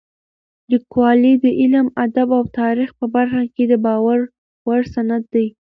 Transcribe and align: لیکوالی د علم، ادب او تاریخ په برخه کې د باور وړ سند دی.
لیکوالی 0.71 1.33
د 1.43 1.45
علم، 1.61 1.87
ادب 2.05 2.29
او 2.39 2.43
تاریخ 2.59 2.89
په 2.99 3.05
برخه 3.15 3.41
کې 3.53 3.63
د 3.67 3.73
باور 3.85 4.19
وړ 4.67 4.81
سند 4.93 5.23
دی. 5.33 5.47